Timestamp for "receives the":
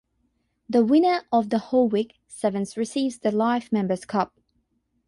2.75-3.31